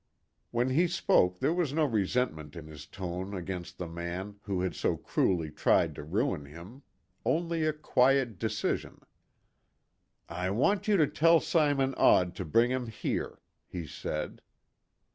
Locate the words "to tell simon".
10.97-11.93